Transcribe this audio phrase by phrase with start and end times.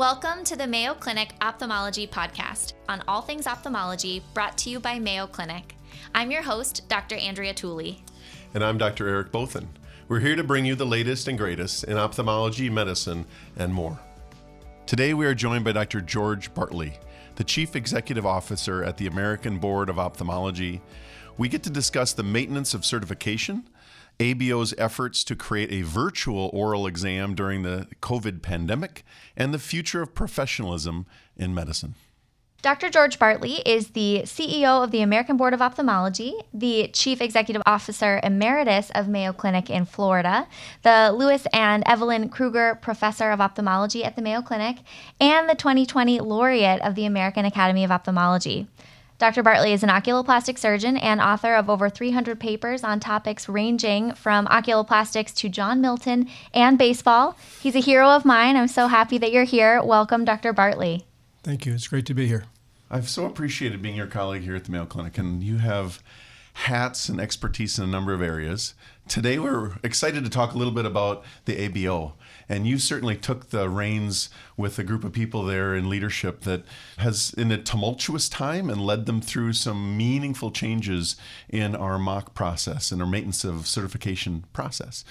[0.00, 4.98] Welcome to the Mayo Clinic Ophthalmology Podcast on all things ophthalmology brought to you by
[4.98, 5.76] Mayo Clinic.
[6.14, 7.16] I'm your host, Dr.
[7.16, 8.02] Andrea Tooley.
[8.54, 9.06] And I'm Dr.
[9.06, 9.68] Eric Bothun.
[10.08, 13.26] We're here to bring you the latest and greatest in ophthalmology, medicine,
[13.58, 14.00] and more.
[14.86, 16.00] Today we are joined by Dr.
[16.00, 16.94] George Bartley,
[17.34, 20.80] the Chief Executive Officer at the American Board of Ophthalmology.
[21.36, 23.68] We get to discuss the maintenance of certification
[24.20, 29.04] ABO's efforts to create a virtual oral exam during the COVID pandemic,
[29.36, 31.06] and the future of professionalism
[31.36, 31.94] in medicine.
[32.62, 32.90] Dr.
[32.90, 38.20] George Bartley is the CEO of the American Board of Ophthalmology, the Chief Executive Officer
[38.22, 40.46] Emeritus of Mayo Clinic in Florida,
[40.82, 44.76] the Lewis and Evelyn Kruger Professor of Ophthalmology at the Mayo Clinic,
[45.18, 48.66] and the 2020 Laureate of the American Academy of Ophthalmology.
[49.20, 49.42] Dr.
[49.42, 54.46] Bartley is an oculoplastic surgeon and author of over 300 papers on topics ranging from
[54.46, 57.36] oculoplastics to John Milton and baseball.
[57.60, 58.56] He's a hero of mine.
[58.56, 59.82] I'm so happy that you're here.
[59.82, 60.54] Welcome, Dr.
[60.54, 61.04] Bartley.
[61.42, 61.74] Thank you.
[61.74, 62.44] It's great to be here.
[62.90, 66.02] I've so appreciated being your colleague here at the Mayo Clinic, and you have
[66.54, 68.72] hats and expertise in a number of areas.
[69.06, 72.14] Today, we're excited to talk a little bit about the ABO
[72.50, 76.64] and you certainly took the reins with a group of people there in leadership that
[76.96, 81.14] has, in a tumultuous time, and led them through some meaningful changes
[81.48, 85.04] in our mock process and our maintenance of certification process.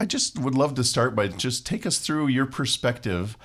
[0.00, 3.38] I just would love to start by just take us through your perspective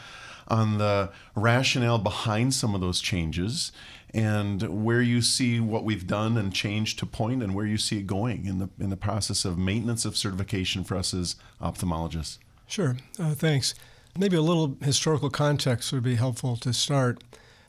[0.47, 3.71] on the rationale behind some of those changes
[4.15, 7.99] and where you see what we've done and changed to point and where you see
[7.99, 12.39] it going in the in the process of maintenance of certification for us as ophthalmologists.
[12.67, 13.73] Sure, uh, thanks.
[14.17, 17.23] Maybe a little historical context would be helpful to start.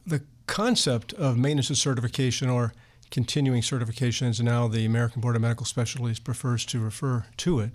[0.06, 2.72] The concept of maintenance of certification or
[3.10, 7.72] continuing certification, as now the American Board of Medical Specialties prefers to refer to it,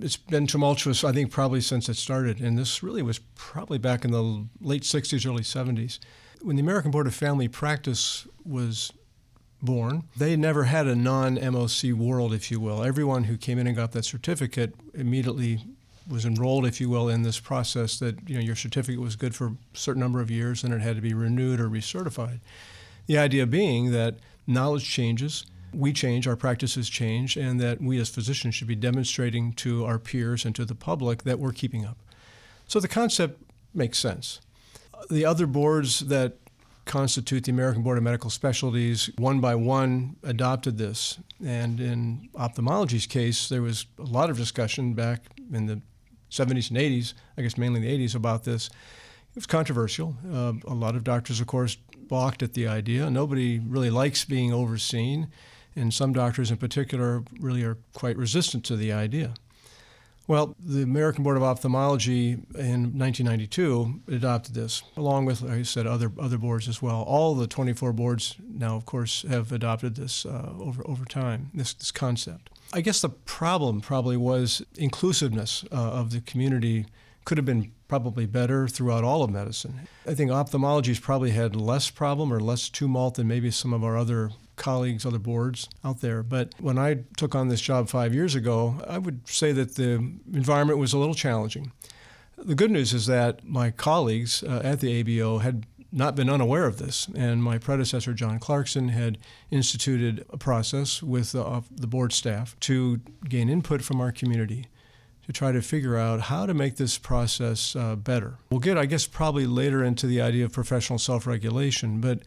[0.00, 2.40] it's been tumultuous, I think, probably since it started.
[2.40, 5.98] And this really was probably back in the late 60s, early 70s.
[6.42, 8.92] When the American Board of Family Practice was
[9.62, 12.82] born, they never had a non MOC world, if you will.
[12.82, 15.64] Everyone who came in and got that certificate immediately
[16.08, 19.34] was enrolled, if you will, in this process that you know your certificate was good
[19.34, 22.40] for a certain number of years and it had to be renewed or recertified.
[23.06, 24.16] The idea being that
[24.46, 29.52] knowledge changes, we change, our practices change, and that we as physicians should be demonstrating
[29.54, 31.98] to our peers and to the public that we're keeping up.
[32.68, 33.42] So the concept
[33.74, 34.40] makes sense.
[35.10, 36.36] The other boards that
[36.84, 41.18] constitute the American Board of Medical Specialties, one by one adopted this.
[41.44, 45.80] And in ophthalmology's case, there was a lot of discussion back in the
[46.34, 48.68] 70s and 80s, I guess mainly the 80s, about this.
[48.68, 50.16] It was controversial.
[50.32, 51.76] Uh, a lot of doctors, of course,
[52.08, 53.10] balked at the idea.
[53.10, 55.28] Nobody really likes being overseen,
[55.74, 59.34] and some doctors in particular really are quite resistant to the idea.
[60.26, 65.86] Well, the American Board of Ophthalmology in 1992 adopted this, along with, like I said,
[65.86, 67.02] other other boards as well.
[67.02, 71.50] All the 24 boards now, of course, have adopted this uh, over over time.
[71.52, 72.48] This this concept.
[72.74, 76.86] I guess the problem probably was inclusiveness uh, of the community
[77.24, 79.86] could have been probably better throughout all of medicine.
[80.04, 83.96] I think ophthalmology's probably had less problem or less tumult than maybe some of our
[83.96, 86.24] other colleagues, other boards out there.
[86.24, 89.92] But when I took on this job five years ago, I would say that the
[90.32, 91.70] environment was a little challenging.
[92.36, 95.64] The good news is that my colleagues uh, at the ABO had
[95.94, 97.08] not been unaware of this.
[97.14, 99.18] And my predecessor, John Clarkson, had
[99.50, 104.66] instituted a process with uh, the board staff to gain input from our community
[105.26, 108.38] to try to figure out how to make this process uh, better.
[108.50, 112.20] We'll get, I guess, probably later into the idea of professional self regulation, but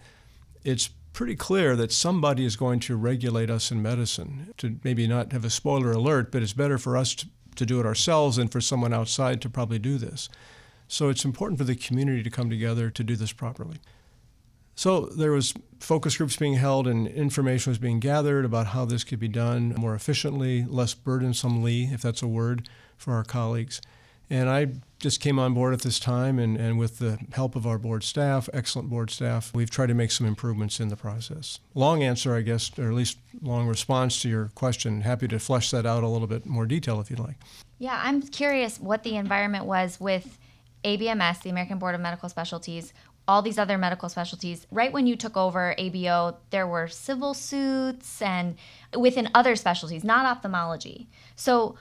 [0.64, 4.54] it's pretty clear that somebody is going to regulate us in medicine.
[4.58, 7.80] To maybe not have a spoiler alert, but it's better for us to, to do
[7.80, 10.30] it ourselves than for someone outside to probably do this.
[10.88, 13.78] So it's important for the community to come together to do this properly.
[14.76, 19.04] So there was focus groups being held and information was being gathered about how this
[19.04, 23.82] could be done more efficiently, less burdensomely, if that's a word, for our colleagues.
[24.30, 24.68] And I
[25.00, 28.04] just came on board at this time, and, and with the help of our board
[28.04, 31.60] staff, excellent board staff, we've tried to make some improvements in the process.
[31.74, 35.02] Long answer, I guess, or at least long response to your question.
[35.02, 37.38] Happy to flesh that out a little bit more detail if you'd like.
[37.80, 40.38] Yeah, I'm curious what the environment was with
[40.88, 42.94] ABMS, the American Board of Medical Specialties,
[43.28, 44.66] all these other medical specialties.
[44.72, 48.56] Right when you took over ABO, there were civil suits and
[48.98, 51.10] within other specialties, not ophthalmology.
[51.36, 51.76] So,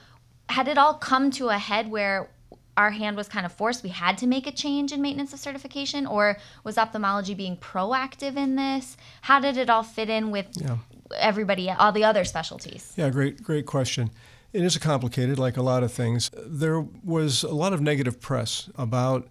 [0.49, 2.29] had it all come to a head where
[2.77, 5.39] our hand was kind of forced, we had to make a change in maintenance of
[5.39, 8.95] certification, or was ophthalmology being proactive in this?
[9.21, 10.77] How did it all fit in with yeah.
[11.17, 12.93] everybody, all the other specialties?
[12.95, 14.11] Yeah, great, great question.
[14.53, 16.31] It is complicated, like a lot of things.
[16.33, 19.27] There was a lot of negative press about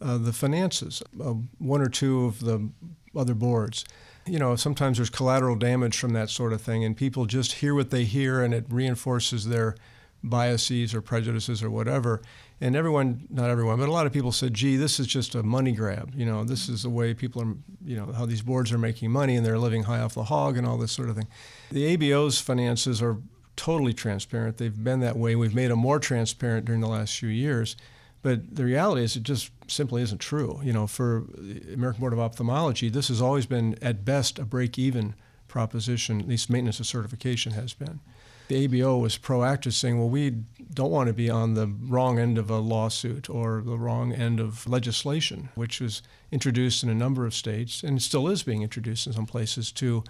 [0.00, 2.70] uh, the finances of one or two of the
[3.14, 3.84] other boards.
[4.26, 7.74] You know, sometimes there's collateral damage from that sort of thing, and people just hear
[7.74, 9.76] what they hear, and it reinforces their
[10.24, 12.22] biases or prejudices or whatever.
[12.60, 15.42] And everyone, not everyone, but a lot of people said, gee, this is just a
[15.42, 16.14] money grab.
[16.16, 19.10] You know, this is the way people are, you know, how these boards are making
[19.10, 21.28] money and they're living high off the hog and all this sort of thing.
[21.70, 23.18] The ABO's finances are
[23.56, 24.58] totally transparent.
[24.58, 25.36] They've been that way.
[25.36, 27.76] We've made them more transparent during the last few years.
[28.22, 30.58] But the reality is, it just simply isn't true.
[30.62, 34.44] You know, for the American Board of Ophthalmology, this has always been, at best, a
[34.44, 35.14] break even
[35.46, 38.00] proposition, at least maintenance of certification has been.
[38.48, 42.36] The ABO was proactive, saying, well, we don't want to be on the wrong end
[42.38, 47.26] of a lawsuit or the wrong end of legislation, which was introduced in a number
[47.26, 50.02] of states and still is being introduced in some places to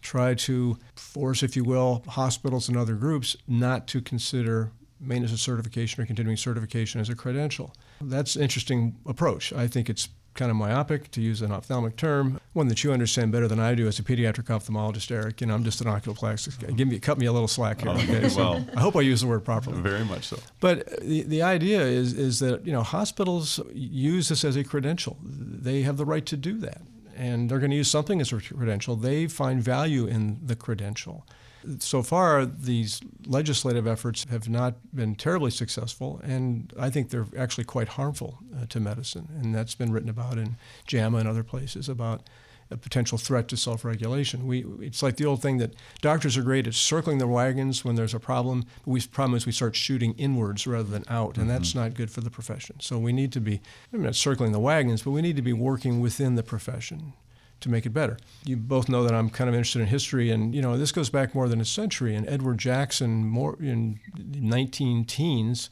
[0.00, 5.40] try to force, if you will, hospitals and other groups not to consider maintenance of
[5.40, 7.74] certification or continuing certification as a credential.
[8.00, 9.52] That's an interesting approach.
[9.52, 13.32] I think it's kind of myopic, to use an ophthalmic term, one that you understand
[13.32, 15.40] better than I do as a pediatric ophthalmologist, Eric.
[15.40, 16.72] You know, I'm just an oculoplastic guy.
[16.72, 17.90] Give me, cut me a little slack here.
[17.90, 18.28] Oh, okay?
[18.30, 19.80] So well, I hope I use the word properly.
[19.80, 20.38] Very much so.
[20.60, 25.16] But the, the idea is, is that, you know, hospitals use this as a credential.
[25.22, 26.82] They have the right to do that.
[27.20, 28.96] And they're going to use something as a credential.
[28.96, 31.26] They find value in the credential.
[31.78, 37.64] So far, these legislative efforts have not been terribly successful, and I think they're actually
[37.64, 39.28] quite harmful uh, to medicine.
[39.38, 40.56] And that's been written about in
[40.86, 42.22] JAMA and other places about
[42.70, 44.46] a potential threat to self-regulation.
[44.46, 47.96] We, it's like the old thing that doctors are great at circling the wagons when
[47.96, 48.64] there's a problem.
[48.84, 51.48] But we problem is we start shooting inwards rather than out, and mm-hmm.
[51.48, 52.80] that's not good for the profession.
[52.80, 53.60] So we need to be,
[53.92, 57.14] I'm not circling the wagons, but we need to be working within the profession
[57.60, 58.16] to make it better.
[58.44, 61.10] You both know that I'm kind of interested in history, and you know this goes
[61.10, 62.14] back more than a century.
[62.14, 65.70] And Edward Jackson, more in 19 teens,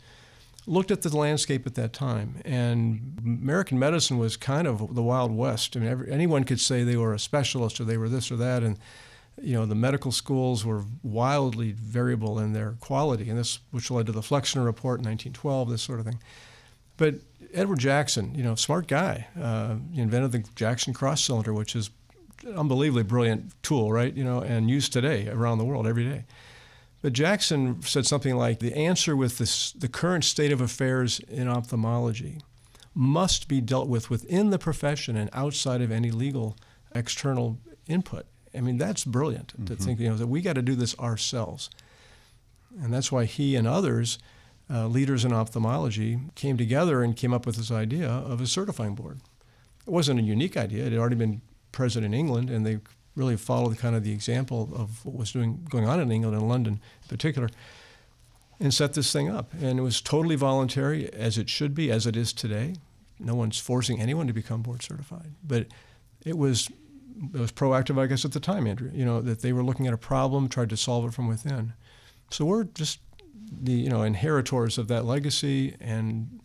[0.68, 5.34] looked at the landscape at that time, and American medicine was kind of the Wild
[5.34, 5.76] West.
[5.76, 8.36] I mean, every, anyone could say they were a specialist or they were this or
[8.36, 8.78] that, and
[9.40, 14.06] you know the medical schools were wildly variable in their quality, and this which led
[14.06, 16.20] to the Flexner Report in 1912, this sort of thing.
[16.96, 17.14] But
[17.54, 21.90] Edward Jackson, you know, smart guy, uh, invented the Jackson cross cylinder, which is
[22.44, 24.12] an unbelievably brilliant tool, right?
[24.14, 26.24] You know, and used today around the world every day.
[27.00, 31.48] But Jackson said something like the answer with this, the current state of affairs in
[31.48, 32.40] ophthalmology
[32.94, 36.56] must be dealt with within the profession and outside of any legal
[36.94, 38.26] external input.
[38.54, 39.66] I mean, that's brilliant mm-hmm.
[39.66, 41.70] to think, you know, that we got to do this ourselves.
[42.82, 44.18] And that's why he and others
[44.70, 48.94] uh, leaders in ophthalmology came together and came up with this idea of a certifying
[48.94, 49.20] board.
[49.86, 51.40] It wasn't a unique idea; it had already been
[51.72, 52.80] present in England, and they
[53.18, 56.48] really followed kind of the example of what was doing going on in England and
[56.48, 57.50] London in particular,
[58.60, 59.52] and set this thing up.
[59.60, 62.76] And it was totally voluntary, as it should be, as it is today.
[63.18, 65.66] No one's forcing anyone to become board certified, but
[66.24, 66.70] it was
[67.34, 68.92] it was proactive, I guess, at the time, Andrea.
[68.94, 71.72] You know that they were looking at a problem, tried to solve it from within.
[72.30, 73.00] So we're just
[73.50, 76.40] the you know inheritors of that legacy, and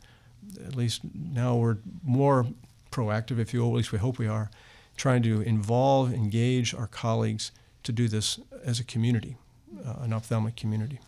[0.65, 2.47] at least now we're more
[2.91, 3.69] proactive, if you will.
[3.69, 4.49] At least we hope we are,
[4.95, 7.51] trying to involve, engage our colleagues
[7.83, 9.37] to do this as a community,
[9.85, 10.99] uh, an ophthalmic community.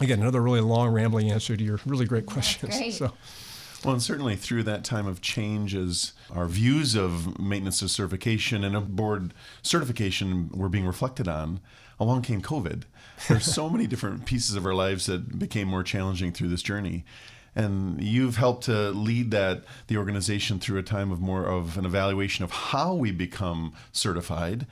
[0.00, 2.76] Again, another really long, rambling answer to your really great questions.
[2.78, 2.94] Great.
[2.94, 3.12] So.
[3.84, 8.62] Well, and certainly through that time of change, as our views of maintenance of certification
[8.62, 11.60] and of board certification were being reflected on,
[11.98, 12.82] along came COVID.
[13.28, 17.04] There's so many different pieces of our lives that became more challenging through this journey.
[17.54, 21.84] And you've helped to lead that the organization through a time of more of an
[21.84, 24.66] evaluation of how we become certified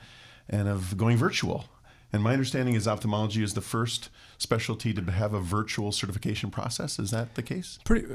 [0.47, 1.65] and of going virtual.
[2.11, 6.97] And my understanding is ophthalmology is the first specialty to have a virtual certification process.
[6.97, 7.77] Is that the case?
[7.83, 8.07] Pretty.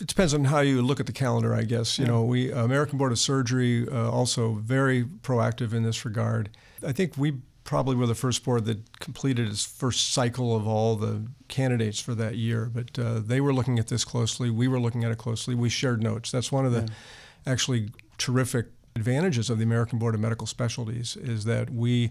[0.00, 1.98] It depends on how you look at the calendar, I guess.
[1.98, 2.10] You yeah.
[2.10, 6.50] know, we American Board of Surgery uh, also very proactive in this regard.
[6.86, 10.96] I think we probably were the first board that completed its first cycle of all
[10.96, 12.70] the candidates for that year.
[12.72, 14.50] But uh, they were looking at this closely.
[14.50, 15.54] We were looking at it closely.
[15.54, 16.30] We shared notes.
[16.30, 17.52] That's one of the yeah.
[17.52, 18.66] actually terrific
[18.96, 22.10] advantages of the American Board of Medical Specialties is that we,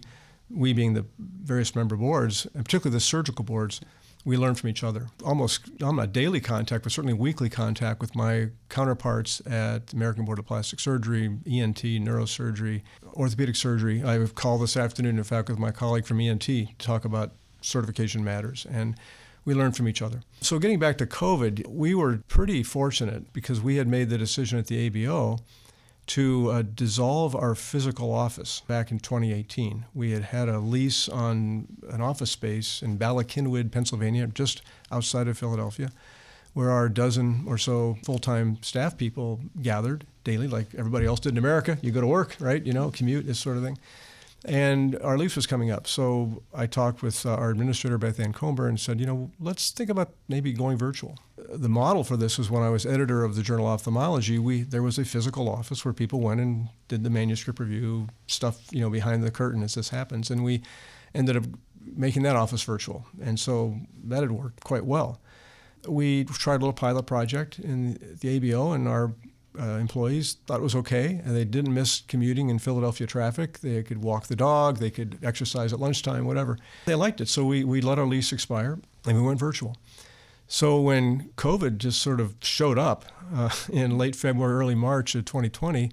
[0.50, 3.80] we being the various member boards, and particularly the surgical boards,
[4.24, 5.08] we learn from each other.
[5.24, 10.38] Almost, I'm not daily contact, but certainly weekly contact with my counterparts at American Board
[10.38, 12.82] of Plastic Surgery, ENT, neurosurgery,
[13.14, 14.02] orthopedic surgery.
[14.02, 17.32] I have called this afternoon, in fact, with my colleague from ENT to talk about
[17.60, 18.66] certification matters.
[18.70, 18.96] And
[19.44, 20.20] we learn from each other.
[20.40, 24.58] So, getting back to COVID, we were pretty fortunate because we had made the decision
[24.58, 25.40] at the ABO
[26.06, 29.84] to uh, dissolve our physical office back in 2018.
[29.94, 35.28] We had had a lease on an office space in Bala Cynwyd, Pennsylvania, just outside
[35.28, 35.90] of Philadelphia.
[36.54, 41.38] where our dozen or so full-time staff people gathered daily, like everybody else did in
[41.38, 41.78] America.
[41.80, 42.62] You go to work, right?
[42.64, 43.78] You know, commute, this sort of thing.
[44.44, 45.86] And our lease was coming up.
[45.86, 49.70] So I talked with uh, our administrator, Beth Ann Comber, and said, you know, let's
[49.70, 51.18] think about maybe going virtual.
[51.36, 54.62] The model for this was when I was editor of the Journal of Ophthalmology, we
[54.62, 58.80] there was a physical office where people went and did the manuscript review, stuff, you
[58.80, 60.30] know, behind the curtain as this happens.
[60.30, 60.62] And we
[61.14, 61.44] ended up
[61.80, 63.06] making that office virtual.
[63.20, 65.20] And so that had worked quite well.
[65.86, 69.12] We tried a little pilot project in the ABO, and our
[69.58, 73.60] uh, employees thought it was okay, and they didn't miss commuting in Philadelphia traffic.
[73.60, 76.58] They could walk the dog, they could exercise at lunchtime, whatever.
[76.86, 79.76] They liked it, so we, we let our lease expire and we went virtual.
[80.46, 83.04] So when COVID just sort of showed up
[83.34, 85.90] uh, in late February, early March of 2020,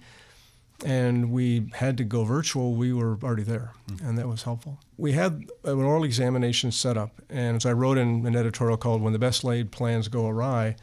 [0.86, 4.06] and we had to go virtual, we were already there, mm-hmm.
[4.06, 4.80] and that was helpful.
[4.98, 9.02] We had an oral examination set up, and as I wrote in an editorial called
[9.02, 10.76] When the Best Laid Plans Go Awry,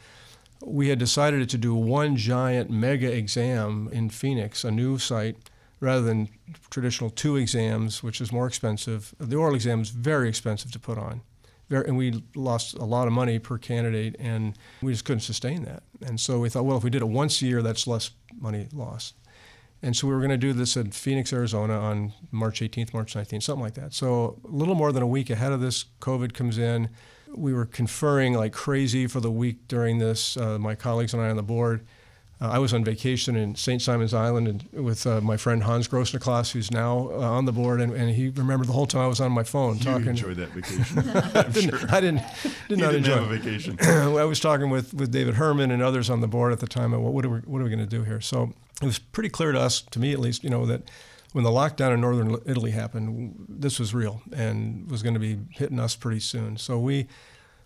[0.63, 5.37] we had decided to do one giant mega exam in Phoenix, a new site,
[5.79, 6.29] rather than
[6.69, 9.13] traditional two exams, which is more expensive.
[9.19, 11.21] The oral exam is very expensive to put on.
[11.69, 15.83] and we lost a lot of money per candidate, and we just couldn't sustain that.
[16.05, 18.67] And so we thought, well, if we did it once a year, that's less money
[18.73, 19.15] lost.
[19.83, 23.13] And so we were going to do this in Phoenix, Arizona on March 18th, March
[23.13, 23.93] 19th, something like that.
[23.93, 26.89] So a little more than a week ahead of this, COVID comes in
[27.35, 30.37] we were conferring like crazy for the week during this.
[30.37, 31.85] Uh, my colleagues and I on the board.
[32.39, 33.81] Uh, I was on vacation in St.
[33.81, 37.81] Simon's Island and with uh, my friend Hans Grossniklaus, who's now uh, on the board,
[37.81, 40.09] and, and, he remembered the whole time I was on my phone you talking.
[40.09, 40.99] enjoyed that vacation.
[41.35, 41.89] I, didn't, sure.
[41.89, 42.21] I didn't.
[42.69, 43.77] Did not didn't enjoy have a vacation.
[43.81, 46.91] I was talking with, with David Herman and others on the board at the time.
[46.91, 48.21] Well, what are we what are we going to do here?
[48.21, 48.53] So
[48.83, 50.83] it was pretty clear to us, to me at least, you know that
[51.37, 55.37] when the lockdown in northern Italy happened, this was real and was going to be
[55.51, 56.57] hitting us pretty soon.
[56.57, 57.05] So we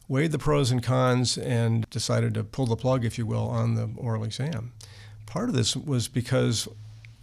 [0.10, 3.75] weighed the pros and cons and decided to pull the plug, if you will, on
[3.75, 4.74] the oral exam.
[5.25, 6.68] Part of this was because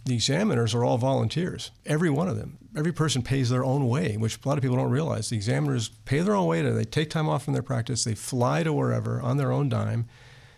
[0.05, 2.57] the examiners are all volunteers, every one of them.
[2.75, 5.29] Every person pays their own way, which a lot of people don't realize.
[5.29, 6.63] The examiners pay their own way.
[6.63, 8.05] They take time off from their practice.
[8.05, 10.07] They fly to wherever on their own dime.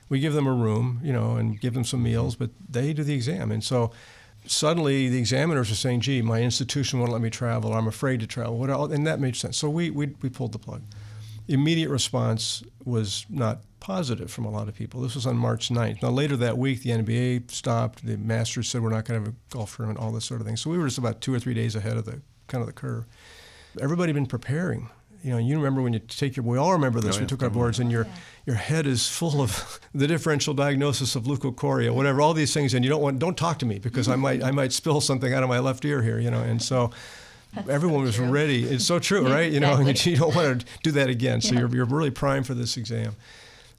[0.07, 3.03] We give them a room, you know, and give them some meals, but they do
[3.03, 3.51] the exam.
[3.51, 3.91] And so
[4.45, 7.74] suddenly the examiners are saying, gee, my institution won't let me travel.
[7.74, 8.63] I'm afraid to travel.
[8.91, 9.57] And that made sense.
[9.57, 10.81] So we, we, we pulled the plug
[11.48, 15.01] immediate response was not positive from a lot of people.
[15.01, 16.01] This was on March 9th.
[16.01, 18.05] Now, later that week, the NBA stopped.
[18.05, 20.48] The Masters said we're not going to have a golf tournament, all this sort of
[20.48, 20.55] thing.
[20.55, 22.74] So we were just about two or three days ahead of the kind of the
[22.74, 23.05] curve.
[23.81, 24.89] Everybody had been preparing.
[25.23, 27.27] You know, you remember when you take your, we all remember this, oh, yeah, we
[27.27, 28.07] took our boards, and your,
[28.45, 32.83] your head is full of the differential diagnosis of leukocoria, whatever, all these things, and
[32.83, 35.43] you don't want, don't talk to me because I might, I might spill something out
[35.43, 36.91] of my left ear here, you know, and so
[37.53, 38.29] that's everyone so was true.
[38.29, 38.63] ready.
[38.63, 39.51] It's so true, right?
[39.51, 41.41] You know, you don't want to do that again.
[41.41, 41.61] So yeah.
[41.61, 43.15] you're, you're really primed for this exam.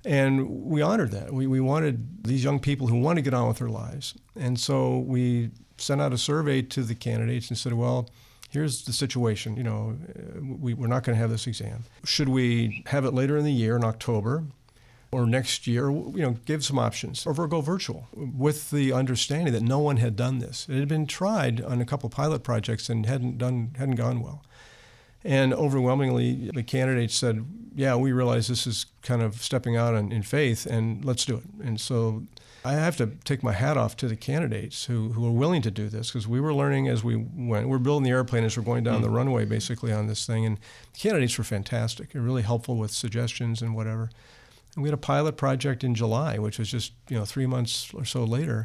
[0.05, 1.33] And we honored that.
[1.33, 4.15] We, we wanted these young people who want to get on with their lives.
[4.37, 8.09] And so we sent out a survey to the candidates and said, well,
[8.53, 9.57] here's the situation.
[9.57, 9.97] You know,
[10.61, 11.85] we, we're not going to have this exam.
[12.05, 14.45] Should we have it later in the year in October?
[15.13, 19.63] or next year, you know, give some options, or go virtual with the understanding that
[19.63, 20.67] no one had done this.
[20.71, 24.43] It had been tried on a couple pilot projects and hadn't done hadn't gone well.
[25.23, 27.45] And overwhelmingly, the candidates said,
[27.75, 31.37] "Yeah, we realize this is kind of stepping out in, in faith, and let's do
[31.37, 32.23] it." And so,
[32.65, 35.71] I have to take my hat off to the candidates who, who were willing to
[35.71, 37.69] do this because we were learning as we went.
[37.69, 39.05] We're building the airplane as we're going down mm-hmm.
[39.05, 40.47] the runway, basically on this thing.
[40.47, 40.59] And
[40.93, 42.13] the candidates were fantastic.
[42.13, 44.11] They're really helpful with suggestions and whatever.
[44.75, 47.93] And we had a pilot project in July, which was just you know three months
[47.95, 48.65] or so later,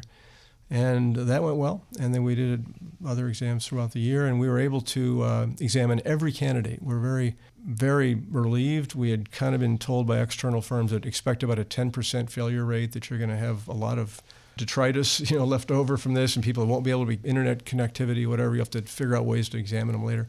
[0.70, 1.82] and that went well.
[1.98, 2.66] And then we did
[3.06, 6.82] other exams throughout the year, and we were able to uh, examine every candidate.
[6.82, 8.94] We're very, very relieved.
[8.94, 12.64] We had kind of been told by external firms that expect about a 10% failure
[12.64, 14.20] rate, that you're going to have a lot of
[14.58, 17.64] detritus, you know, left over from this, and people won't be able to be internet
[17.64, 18.52] connectivity, whatever.
[18.54, 20.26] You have to figure out ways to examine them later.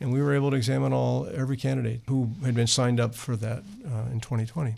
[0.00, 3.34] And we were able to examine all every candidate who had been signed up for
[3.36, 4.76] that uh, in 2020.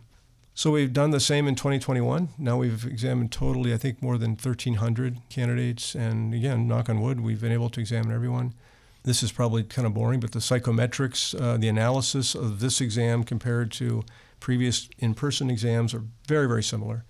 [0.55, 2.31] So we've done the same in 2021.
[2.39, 5.95] Now we've examined totally, I think, more than 1,300 candidates.
[5.95, 8.55] And again, knock on wood, we've been able to examine everyone.
[9.03, 13.25] This is probably kind of boring, but the psychometrics, uh, the analysis of this exam
[13.25, 14.05] compared to
[14.41, 17.05] previous in person exams are very, very similar.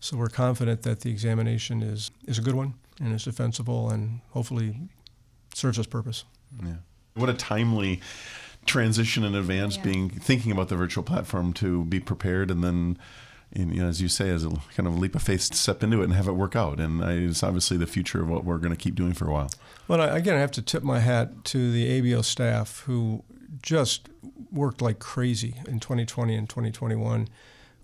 [0.00, 4.20] So we're confident that the examination is, is a good one and is defensible and
[4.30, 4.76] hopefully
[5.54, 6.24] serves its purpose.
[6.62, 6.76] Yeah.
[7.14, 8.00] What a timely
[8.66, 9.82] transition in advance, yeah.
[9.82, 12.98] being thinking about the virtual platform to be prepared, and then,
[13.54, 16.04] you know, as you say, as a kind of leap of faith, step into it
[16.04, 16.80] and have it work out.
[16.80, 19.50] And it's obviously the future of what we're going to keep doing for a while.
[19.88, 23.22] Well, again, I have to tip my hat to the ABO staff who
[23.62, 24.08] just
[24.50, 27.28] worked like crazy in 2020 and 2021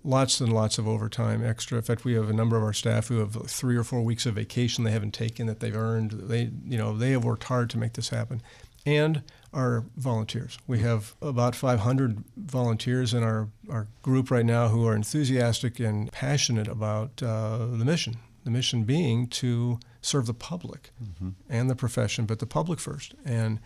[0.03, 1.77] lots and lots of overtime extra.
[1.77, 4.25] In fact, we have a number of our staff who have three or four weeks
[4.25, 6.11] of vacation they haven't taken that they've earned.
[6.11, 8.41] They, you know, they have worked hard to make this happen,
[8.85, 9.23] and
[9.53, 10.57] our volunteers.
[10.67, 16.11] We have about 500 volunteers in our, our group right now who are enthusiastic and
[16.11, 18.17] passionate about uh, the mission.
[18.43, 21.29] The mission being to serve the public mm-hmm.
[21.49, 23.13] and the profession, but the public first.
[23.23, 23.59] And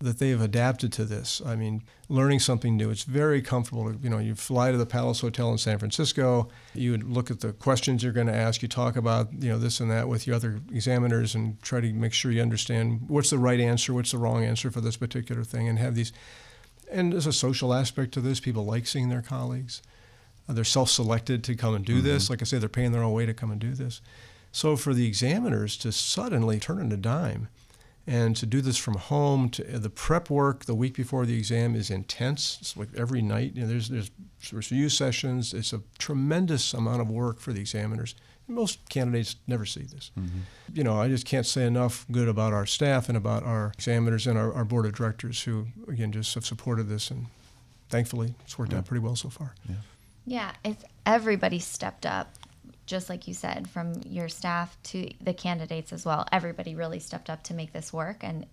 [0.00, 1.40] that they have adapted to this.
[1.44, 2.90] I mean, learning something new.
[2.90, 3.94] It's very comfortable.
[3.94, 6.48] You know, you fly to the Palace Hotel in San Francisco.
[6.74, 8.62] You would look at the questions you're going to ask.
[8.62, 11.92] You talk about you know this and that with your other examiners and try to
[11.92, 15.44] make sure you understand what's the right answer, what's the wrong answer for this particular
[15.44, 16.12] thing, and have these.
[16.90, 18.40] And there's a social aspect to this.
[18.40, 19.82] People like seeing their colleagues.
[20.46, 22.06] Uh, they're self-selected to come and do mm-hmm.
[22.06, 22.28] this.
[22.28, 24.02] Like I say, they're paying their own way to come and do this.
[24.52, 27.48] So for the examiners to suddenly turn into dime
[28.06, 31.74] and to do this from home, to the prep work the week before the exam
[31.74, 32.58] is intense.
[32.60, 33.52] It's like every night.
[33.54, 34.10] You know, there's there's
[34.52, 35.54] review sessions.
[35.54, 38.14] It's a tremendous amount of work for the examiners.
[38.46, 40.10] Most candidates never see this.
[40.18, 40.40] Mm-hmm.
[40.74, 44.26] You know, I just can't say enough good about our staff and about our examiners
[44.26, 47.10] and our, our board of directors who, again, just have supported this.
[47.10, 47.26] And
[47.88, 48.78] thankfully, it's worked yeah.
[48.78, 49.54] out pretty well so far.
[49.66, 49.76] Yeah.
[50.26, 52.34] Yeah, it's everybody stepped up
[52.86, 56.26] just like you said, from your staff to the candidates as well.
[56.30, 58.22] Everybody really stepped up to make this work.
[58.22, 58.46] And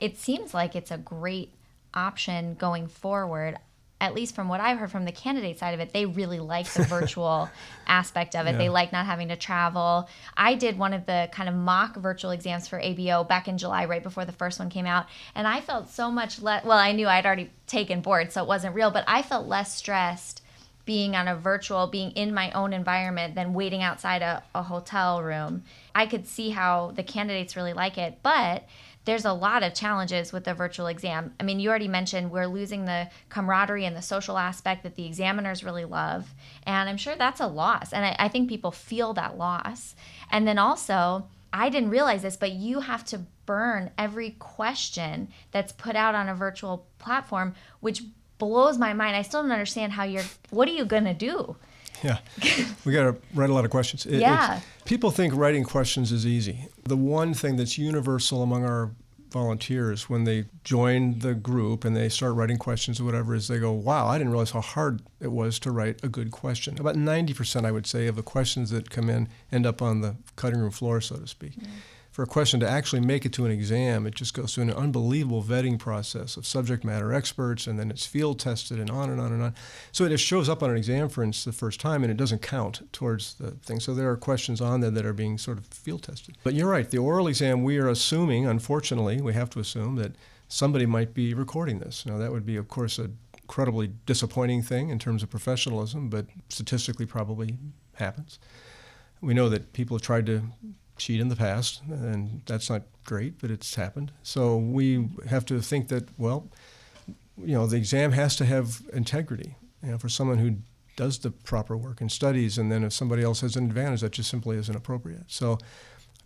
[0.00, 1.52] it seems like it's a great
[1.92, 3.58] option going forward.
[4.00, 6.66] At least from what I've heard from the candidate side of it, they really like
[6.66, 7.48] the virtual
[7.86, 8.52] aspect of it.
[8.52, 8.58] Yeah.
[8.58, 10.08] They like not having to travel.
[10.36, 13.86] I did one of the kind of mock virtual exams for ABO back in July,
[13.86, 15.06] right before the first one came out.
[15.34, 18.48] And I felt so much less, well, I knew I'd already taken board, so it
[18.48, 20.42] wasn't real, but I felt less stressed
[20.84, 25.22] being on a virtual, being in my own environment than waiting outside a, a hotel
[25.22, 25.64] room.
[25.94, 28.64] I could see how the candidates really like it, but
[29.04, 31.34] there's a lot of challenges with the virtual exam.
[31.38, 35.04] I mean, you already mentioned we're losing the camaraderie and the social aspect that the
[35.04, 36.32] examiners really love.
[36.64, 37.92] And I'm sure that's a loss.
[37.92, 39.94] And I, I think people feel that loss.
[40.30, 45.72] And then also, I didn't realize this, but you have to burn every question that's
[45.72, 48.02] put out on a virtual platform, which
[48.48, 49.16] blows my mind.
[49.16, 50.24] I still don't understand how you're.
[50.50, 51.56] What are you gonna do?
[52.02, 52.18] Yeah,
[52.84, 54.04] we got to write a lot of questions.
[54.04, 54.60] It, yeah.
[54.84, 56.68] People think writing questions is easy.
[56.82, 58.90] The one thing that's universal among our
[59.30, 63.58] volunteers when they join the group and they start writing questions or whatever is they
[63.58, 66.78] go, wow, I didn't realize how hard it was to write a good question.
[66.78, 70.16] About 90%, I would say, of the questions that come in end up on the
[70.36, 71.52] cutting room floor, so to speak.
[71.52, 71.72] Mm-hmm
[72.14, 74.70] for a question to actually make it to an exam, it just goes through an
[74.70, 79.20] unbelievable vetting process of subject matter experts, and then it's field tested, and on and
[79.20, 79.52] on and on.
[79.90, 82.16] So it just shows up on an exam, for instance, the first time, and it
[82.16, 83.80] doesn't count towards the thing.
[83.80, 86.36] So there are questions on there that are being sort of field tested.
[86.44, 90.12] But you're right, the oral exam, we are assuming, unfortunately, we have to assume that
[90.46, 92.06] somebody might be recording this.
[92.06, 96.26] Now, that would be, of course, an incredibly disappointing thing in terms of professionalism, but
[96.48, 97.58] statistically probably
[97.94, 98.38] happens.
[99.20, 100.42] We know that people have tried to
[100.96, 104.12] cheat in the past, and that's not great, but it's happened.
[104.22, 106.48] So we have to think that, well,
[107.36, 109.56] you know, the exam has to have integrity.
[109.82, 110.56] You know, for someone who
[110.96, 114.12] does the proper work and studies, and then if somebody else has an advantage, that
[114.12, 115.24] just simply isn't appropriate.
[115.28, 115.58] So.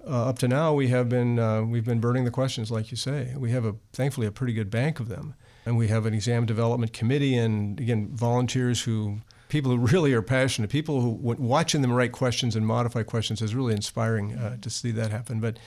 [0.07, 2.97] Uh, up to now, we have been uh, we've been burning the questions, like you
[2.97, 3.35] say.
[3.37, 5.35] We have a thankfully a pretty good bank of them,
[5.67, 9.19] and we have an exam development committee, and again, volunteers who
[9.49, 13.55] people who really are passionate, people who watching them write questions and modify questions is
[13.55, 15.41] really inspiring uh, to see that happen.
[15.41, 15.59] But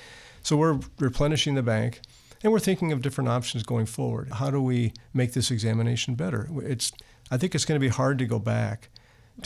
[0.43, 2.01] so we're replenishing the bank,
[2.43, 4.29] and we're thinking of different options going forward.
[4.33, 6.47] How do we make this examination better?
[6.57, 6.91] It's
[7.29, 8.89] I think it's going to be hard to go back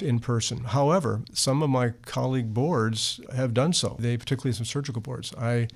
[0.02, 0.64] in person.
[0.66, 3.96] However, some of my colleague boards have done so.
[4.00, 5.34] They particularly some surgical boards.
[5.38, 5.68] I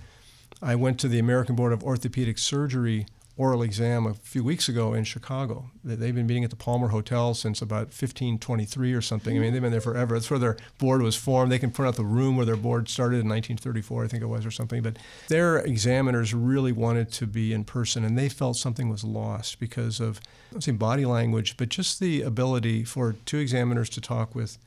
[0.61, 3.05] I went to the American Board of Orthopedic Surgery
[3.39, 5.71] oral exam a few weeks ago in Chicago.
[5.81, 9.37] They've been meeting at the Palmer Hotel since about 1523 or something.
[9.37, 10.15] I mean, they've been there forever.
[10.15, 11.49] That's where their board was formed.
[11.49, 14.25] They can point out the room where their board started in 1934, I think it
[14.25, 14.81] was, or something.
[14.81, 14.97] But
[15.29, 20.01] their examiners really wanted to be in person, and they felt something was lost because
[20.01, 24.35] of, I don't say body language, but just the ability for two examiners to talk
[24.35, 24.57] with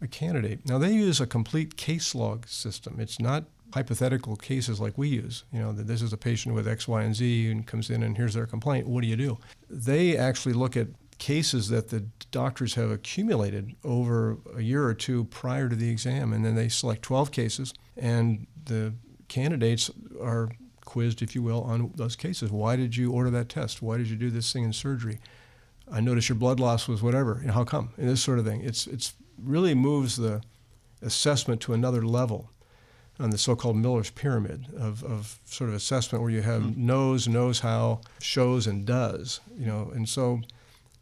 [0.00, 0.66] a candidate.
[0.66, 2.96] Now, they use a complete case log system.
[2.98, 5.44] It's not hypothetical cases like we use.
[5.52, 8.02] You know, that this is a patient with X, Y, and Z and comes in
[8.02, 8.86] and here's their complaint.
[8.86, 9.38] What do you do?
[9.70, 12.00] They actually look at cases that the
[12.32, 16.68] doctors have accumulated over a year or two prior to the exam, and then they
[16.68, 18.92] select 12 cases, and the
[19.28, 19.88] candidates
[20.20, 20.50] are
[20.84, 22.50] quizzed, if you will, on those cases.
[22.50, 23.82] Why did you order that test?
[23.82, 25.20] Why did you do this thing in surgery?
[25.90, 27.38] I noticed your blood loss was whatever.
[27.40, 27.90] You know, how come?
[27.96, 28.60] And this sort of thing.
[28.62, 30.42] It's it's really moves the
[31.02, 32.50] assessment to another level
[33.18, 36.86] on the so-called Miller's pyramid of, of sort of assessment, where you have mm-hmm.
[36.86, 39.40] knows, knows how, shows, and does.
[39.56, 40.40] You know, and so,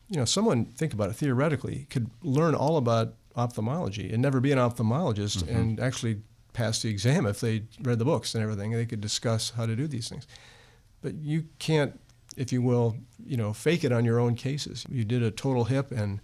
[0.08, 4.52] you know, someone think about it theoretically could learn all about ophthalmology and never be
[4.52, 5.56] an ophthalmologist Mhm.
[5.56, 6.20] and actually
[6.52, 8.72] pass the exam if they read the books and everything.
[8.72, 10.26] They could discuss how to do these things.
[11.00, 11.98] But you can't,
[12.36, 14.84] if you will, you know, fake it on your own cases.
[14.90, 16.20] You did a total hip and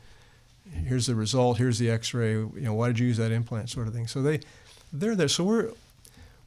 [0.85, 3.87] here's the result, here's the x-ray, you know, why did you use that implant sort
[3.87, 4.09] of thing.
[4.09, 4.41] So they
[4.93, 5.29] they're there.
[5.29, 5.71] So we're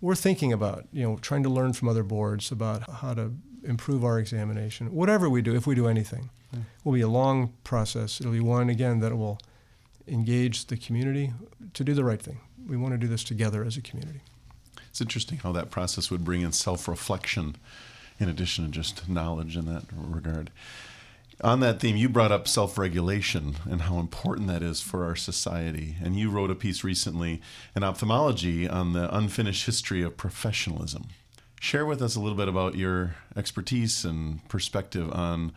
[0.01, 4.05] we're thinking about, you know, trying to learn from other boards about how to improve
[4.05, 4.93] our examination.
[4.93, 6.59] Whatever we do, if we do anything, Yeah.
[6.85, 8.21] will be a long process.
[8.21, 9.39] It'll be one again that will
[10.07, 11.33] engage the community
[11.73, 12.39] to do the right thing.
[12.65, 14.21] We want to do this together as a community.
[14.89, 17.57] It's interesting how that process would bring in self reflection
[18.19, 20.49] in addition to just knowledge in that regard.
[21.41, 25.15] On that theme, you brought up self regulation and how important that is for our
[25.15, 25.95] society.
[26.03, 27.41] And you wrote a piece recently
[27.75, 31.07] in ophthalmology on the unfinished history of professionalism.
[31.61, 35.53] Share with us a little bit about your expertise and perspective on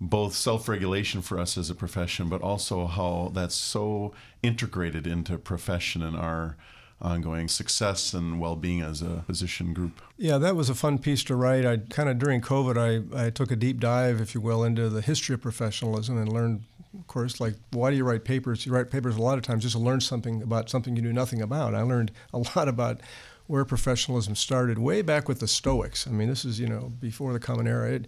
[0.00, 5.38] both self regulation for us as a profession, but also how that's so integrated into
[5.38, 6.56] profession and our
[7.00, 10.00] ongoing success and well being as a physician group.
[10.16, 11.66] Yeah, that was a fun piece to write.
[11.66, 14.88] I kind of during COVID, I, I took a deep dive, if you will, into
[14.88, 16.62] the history of professionalism and learned,
[16.98, 18.64] of course, like why do you write papers?
[18.64, 21.12] You write papers a lot of times just to learn something about something you knew
[21.12, 21.74] nothing about.
[21.74, 23.00] I learned a lot about
[23.46, 26.06] where professionalism started way back with the Stoics.
[26.06, 27.90] I mean, this is you know before the Common Era.
[27.92, 28.06] It,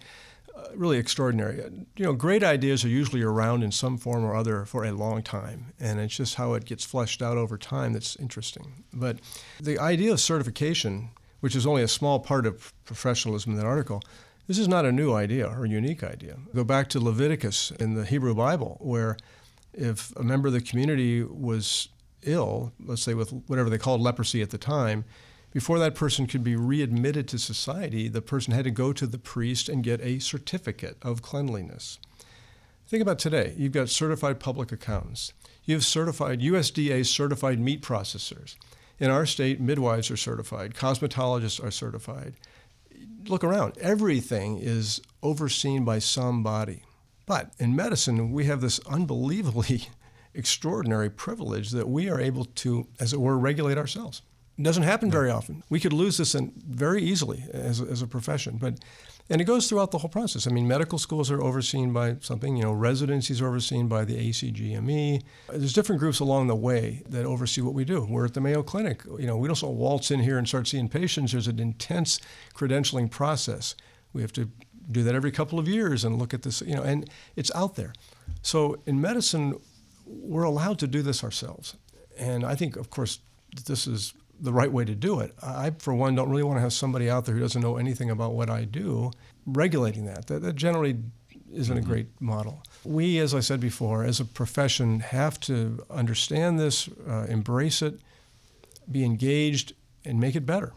[0.75, 1.63] really extraordinary.
[1.97, 5.23] You know, great ideas are usually around in some form or other for a long
[5.23, 8.85] time, and it's just how it gets fleshed out over time that's interesting.
[8.93, 9.19] But
[9.61, 14.03] the idea of certification, which is only a small part of professionalism in that article,
[14.47, 16.37] this is not a new idea or a unique idea.
[16.55, 19.17] Go back to Leviticus in the Hebrew Bible, where
[19.73, 21.89] if a member of the community was
[22.23, 25.05] ill, let's say with whatever they called leprosy at the time,
[25.57, 29.17] before that person could be readmitted to society, the person had to go to the
[29.17, 31.99] priest and get a certificate of cleanliness.
[32.87, 33.55] Think about today.
[33.57, 35.33] You've got certified public accountants.
[35.65, 38.57] You have certified USDA certified meat processors.
[38.99, 42.35] In our state, midwives are certified, cosmetologists are certified.
[43.27, 43.79] Look around.
[43.79, 46.83] Everything is overseen by somebody.
[47.25, 49.89] But in medicine, we have this unbelievably
[50.35, 54.21] extraordinary privilege that we are able to, as it were, regulate ourselves.
[54.59, 55.63] It doesn't happen very often.
[55.69, 58.79] We could lose this in very easily as, as a profession, but
[59.29, 60.47] and it goes throughout the whole process.
[60.47, 62.57] I mean, medical schools are overseen by something.
[62.57, 65.23] You know, residencies are overseen by the ACGME.
[65.49, 68.07] There's different groups along the way that oversee what we do.
[68.09, 69.03] We're at the Mayo Clinic.
[69.05, 71.33] You know, we don't just waltz in here and start seeing patients.
[71.33, 72.21] There's an intense
[72.55, 73.75] credentialing process.
[74.13, 74.49] We have to
[74.93, 76.61] do that every couple of years and look at this.
[76.61, 77.93] You know, and it's out there.
[78.43, 79.59] So in medicine,
[80.07, 81.75] we're allowed to do this ourselves.
[82.17, 83.19] And I think, of course,
[83.67, 85.35] this is the right way to do it.
[85.43, 88.11] I, for one, don't really want to have somebody out there who doesn't know anything
[88.11, 89.11] about what I do
[89.47, 90.27] regulating that.
[90.27, 90.99] That, that generally
[91.53, 91.87] isn't mm-hmm.
[91.87, 92.63] a great model.
[92.85, 98.01] We, as I said before, as a profession, have to understand this, uh, embrace it,
[98.91, 99.73] be engaged,
[100.05, 100.73] and make it better.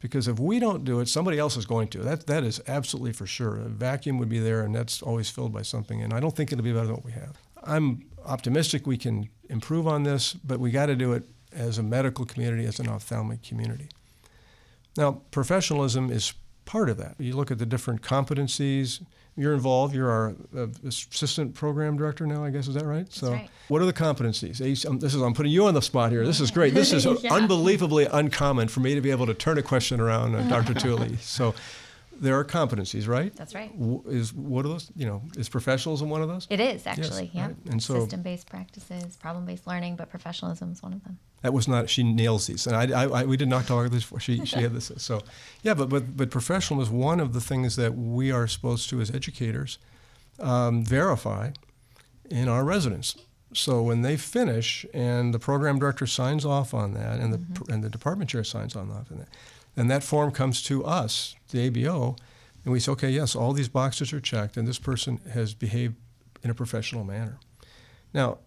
[0.00, 1.98] Because if we don't do it, somebody else is going to.
[1.98, 3.56] That that is absolutely for sure.
[3.56, 6.02] A vacuum would be there, and that's always filled by something.
[6.02, 7.36] And I don't think it'll be better than what we have.
[7.64, 11.82] I'm optimistic we can improve on this, but we got to do it as a
[11.82, 13.88] medical community, as an ophthalmic community.
[14.96, 16.34] Now, professionalism is
[16.64, 17.14] part of that.
[17.18, 19.00] You look at the different competencies.
[19.36, 19.94] You're involved.
[19.94, 22.66] You're our uh, assistant program director now, I guess.
[22.66, 23.04] Is that right?
[23.04, 23.48] That's so, right.
[23.68, 24.58] what are the competencies?
[24.58, 26.26] This is I'm putting you on the spot here.
[26.26, 26.74] This is great.
[26.74, 27.32] This is yeah.
[27.32, 30.74] unbelievably uncommon for me to be able to turn a question around, uh, Dr.
[30.80, 31.16] Tooley.
[31.20, 31.54] So,
[32.20, 33.34] there are competencies, right?
[33.34, 33.72] That's right.
[34.06, 34.90] Is what are those?
[34.96, 36.46] You know, is professionalism one of those?
[36.50, 37.24] It is actually.
[37.24, 37.46] Yes, yeah.
[37.46, 37.56] Right.
[37.70, 41.18] And so system-based practices, problem-based learning, but professionalism is one of them.
[41.42, 41.88] That was not.
[41.88, 44.20] She nails these, and I, I, I we did not talk about this before.
[44.20, 44.90] She, she had this.
[44.98, 45.22] So,
[45.62, 49.00] yeah, but but but professional is one of the things that we are supposed to,
[49.00, 49.78] as educators,
[50.40, 51.50] um, verify
[52.28, 53.16] in our residents.
[53.54, 57.72] So when they finish, and the program director signs off on that, and the mm-hmm.
[57.72, 59.28] and the department chair signs on off on that,
[59.78, 62.18] and that form comes to us, the ABO,
[62.64, 65.94] and we say, okay, yes, all these boxes are checked, and this person has behaved
[66.42, 67.38] in a professional manner.
[68.12, 68.38] Now,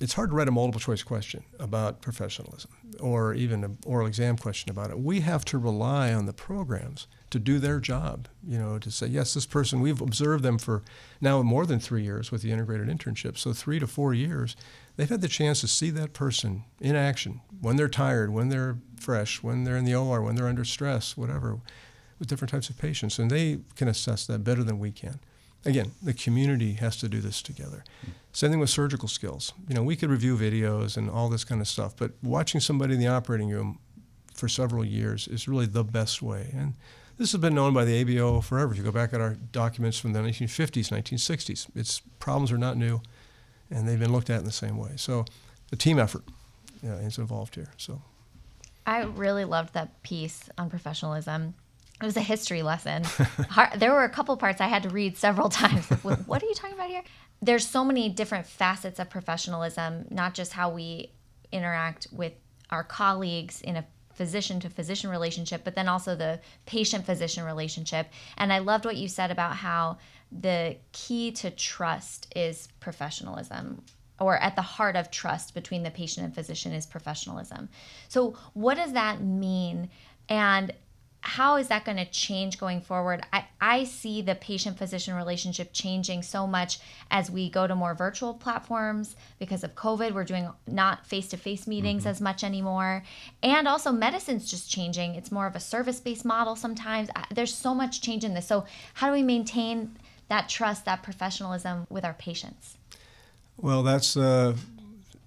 [0.00, 4.36] it's hard to write a multiple choice question about professionalism or even an oral exam
[4.36, 4.98] question about it.
[4.98, 9.06] We have to rely on the programs to do their job, you know, to say,
[9.06, 10.82] yes, this person, we've observed them for
[11.20, 13.36] now more than three years with the integrated internship.
[13.36, 14.56] So, three to four years,
[14.96, 18.78] they've had the chance to see that person in action when they're tired, when they're
[18.98, 21.58] fresh, when they're in the OR, when they're under stress, whatever,
[22.18, 23.18] with different types of patients.
[23.18, 25.20] And they can assess that better than we can.
[25.68, 27.84] Again, the community has to do this together.
[28.32, 29.52] Same thing with surgical skills.
[29.68, 32.94] You know, we could review videos and all this kind of stuff, but watching somebody
[32.94, 33.78] in the operating room
[34.32, 36.54] for several years is really the best way.
[36.56, 36.72] And
[37.18, 38.72] this has been known by the ABO forever.
[38.72, 42.78] If you go back at our documents from the 1950s, 1960s, its problems are not
[42.78, 43.02] new,
[43.70, 44.92] and they've been looked at in the same way.
[44.96, 45.26] So
[45.68, 46.22] the team effort
[46.82, 47.72] uh, is involved here.
[47.76, 48.00] So
[48.86, 51.56] I really loved that piece on professionalism.
[52.00, 53.04] It was a history lesson.
[53.76, 55.86] There were a couple parts I had to read several times.
[56.02, 57.02] what are you talking about here?
[57.42, 61.12] There's so many different facets of professionalism, not just how we
[61.52, 62.32] interact with
[62.70, 68.08] our colleagues in a physician to physician relationship, but then also the patient physician relationship.
[68.36, 69.98] And I loved what you said about how
[70.32, 73.82] the key to trust is professionalism
[74.20, 77.68] or at the heart of trust between the patient and physician is professionalism.
[78.08, 79.88] So, what does that mean?
[80.28, 80.72] And
[81.20, 83.24] how is that going to change going forward?
[83.32, 86.78] I, I see the patient physician relationship changing so much
[87.10, 90.12] as we go to more virtual platforms because of COVID.
[90.12, 92.10] We're doing not face to face meetings mm-hmm.
[92.10, 93.02] as much anymore.
[93.42, 95.16] And also, medicine's just changing.
[95.16, 97.08] It's more of a service based model sometimes.
[97.32, 98.46] There's so much change in this.
[98.46, 99.96] So, how do we maintain
[100.28, 102.78] that trust, that professionalism with our patients?
[103.56, 104.54] Well, that's uh,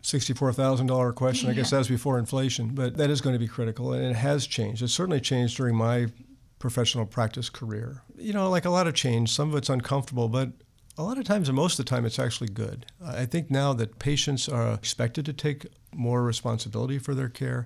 [0.01, 1.47] $64,000 question.
[1.47, 1.53] Yeah.
[1.53, 4.47] I guess that's before inflation, but that is going to be critical, and it has
[4.47, 4.81] changed.
[4.81, 6.07] It's certainly changed during my
[6.59, 8.01] professional practice career.
[8.17, 10.51] You know, like a lot of change, some of it's uncomfortable, but
[10.97, 12.85] a lot of times, and most of the time, it's actually good.
[13.03, 17.65] I think now that patients are expected to take more responsibility for their care,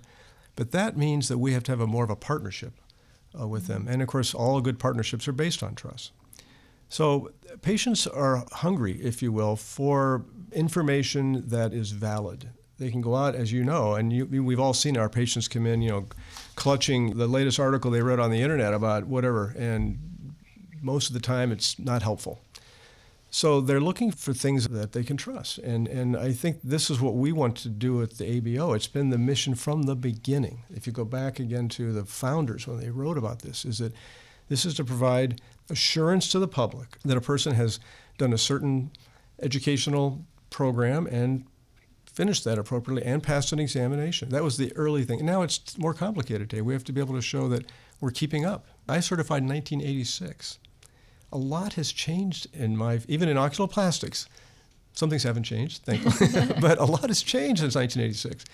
[0.55, 2.73] but that means that we have to have a more of a partnership
[3.39, 3.87] uh, with them.
[3.89, 6.11] And of course, all good partnerships are based on trust.
[6.89, 12.49] So patients are hungry, if you will, for information that is valid.
[12.77, 15.65] They can go out, as you know, and you, we've all seen our patients come
[15.65, 16.05] in, you know,
[16.55, 19.97] clutching the latest article they read on the internet about whatever, and
[20.81, 22.39] most of the time it's not helpful.
[23.29, 25.57] So they're looking for things that they can trust.
[25.57, 28.73] And, and I think this is what we want to do at the ABO.
[28.75, 30.63] It's been the mission from the beginning.
[30.73, 33.93] If you go back again to the founders when they wrote about this, is that
[34.47, 37.79] this is to provide assurance to the public that a person has
[38.17, 38.91] done a certain
[39.41, 41.45] educational program and
[42.05, 44.29] finished that appropriately and passed an examination.
[44.29, 45.25] That was the early thing.
[45.25, 46.61] Now it's more complicated today.
[46.61, 47.65] We have to be able to show that
[47.99, 48.67] we're keeping up.
[48.87, 50.59] I certified in 1986.
[51.33, 54.27] A lot has changed in my, even in oculoplastics.
[54.93, 58.45] Some things haven't changed, thankfully, but a lot has changed since 1986.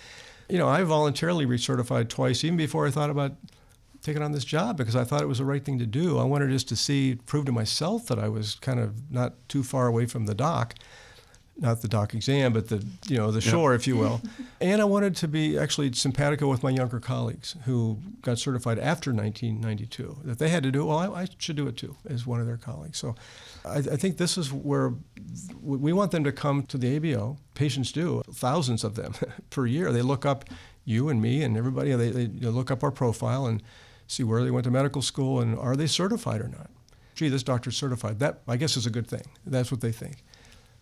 [0.50, 3.34] You know, I voluntarily recertified twice, even before I thought about
[4.02, 6.18] taking on this job because I thought it was the right thing to do.
[6.18, 9.64] I wanted just to see, prove to myself that I was kind of not too
[9.64, 10.76] far away from the dock,
[11.58, 14.22] not the dock exam, but the you know the shore, if you will.
[14.62, 19.14] and I wanted to be actually simpatico with my younger colleagues who got certified after
[19.14, 20.18] 1992.
[20.24, 22.40] That they had to do it, well, I, I should do it too, as one
[22.40, 22.98] of their colleagues.
[22.98, 23.16] So
[23.64, 24.94] I, I think this is where
[25.62, 27.38] we want them to come to the ABO.
[27.54, 29.14] Patients do, thousands of them
[29.52, 29.92] per year.
[29.92, 30.46] They look up
[30.84, 31.94] you and me and everybody.
[31.94, 33.62] They, they look up our profile and
[34.12, 36.70] see where they went to medical school and are they certified or not.
[37.16, 38.20] Gee, this doctor's certified.
[38.20, 39.24] That I guess is a good thing.
[39.46, 40.24] That's what they think.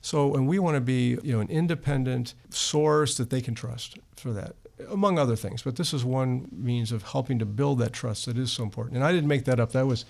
[0.02, 4.00] So, and we want to be, you know, an independent source that they can trust
[4.16, 4.56] for that,
[4.90, 5.62] among other things.
[5.62, 8.96] But this is one means of helping to build that trust that is so important.
[8.96, 9.74] And I didn't make that up.
[9.74, 10.06] That was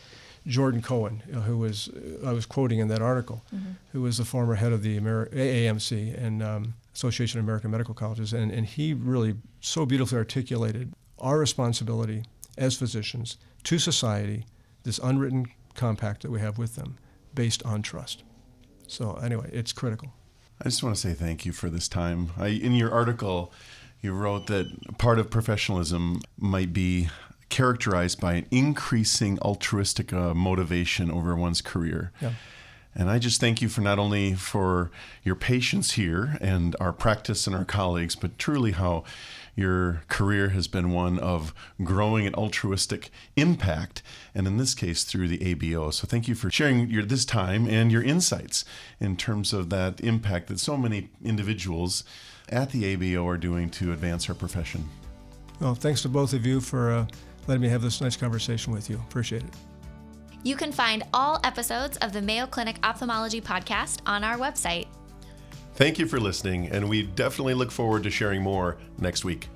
[0.45, 1.89] Jordan Cohen, who was
[2.25, 3.71] I was quoting in that article, mm-hmm.
[3.91, 7.93] who was the former head of the Ameri- AAMC and um, Association of American Medical
[7.93, 12.23] Colleges, and, and he really so beautifully articulated our responsibility
[12.59, 14.45] as physicians to society,
[14.83, 16.97] this unwritten compact that we have with them
[17.33, 18.23] based on trust.
[18.87, 20.13] So, anyway, it's critical.
[20.61, 22.31] I just want to say thank you for this time.
[22.37, 23.53] I, in your article,
[24.01, 27.09] you wrote that part of professionalism might be
[27.49, 32.11] characterized by an increasing altruistic uh, motivation over one's career.
[32.21, 32.33] Yeah.
[32.95, 34.91] And I just thank you for not only for
[35.23, 39.03] your patience here and our practice and our colleagues, but truly how
[39.59, 44.01] your career has been one of growing an altruistic impact,
[44.33, 45.93] and in this case, through the ABO.
[45.93, 48.65] So thank you for sharing your this time and your insights
[48.99, 52.03] in terms of that impact that so many individuals
[52.49, 54.87] at the ABO are doing to advance our profession.
[55.59, 57.07] Well, thanks to both of you for uh,
[57.47, 58.95] letting me have this nice conversation with you.
[58.95, 59.53] Appreciate it.
[60.43, 64.87] You can find all episodes of the Mayo Clinic Ophthalmology Podcast on our website,
[65.79, 69.47] Thank you for listening, and we definitely look forward to sharing more next week.